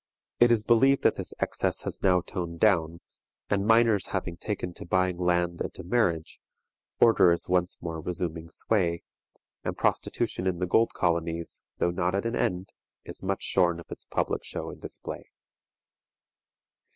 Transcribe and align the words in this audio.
It 0.39 0.51
is 0.51 0.63
believed 0.63 1.03
that 1.03 1.13
this 1.13 1.31
excess 1.37 1.81
has 1.83 2.01
now 2.01 2.21
toned 2.21 2.59
down, 2.59 3.01
and 3.51 3.67
miners 3.67 4.07
having 4.07 4.35
taken 4.35 4.73
to 4.73 4.83
buying 4.83 5.19
land 5.19 5.61
and 5.61 5.71
to 5.75 5.83
marriage, 5.83 6.39
order 6.99 7.31
is 7.31 7.47
once 7.47 7.77
more 7.83 8.01
resuming 8.01 8.49
sway, 8.49 9.03
and 9.63 9.77
prostitution 9.77 10.47
in 10.47 10.57
the 10.57 10.65
gold 10.65 10.95
colonies, 10.95 11.61
though 11.77 11.91
not 11.91 12.15
at 12.15 12.25
an 12.25 12.35
end, 12.35 12.73
is 13.05 13.21
much 13.21 13.43
shorn 13.43 13.79
of 13.79 13.91
its 13.91 14.05
public 14.05 14.43
show 14.43 14.71
and 14.71 14.81
display. 14.81 15.29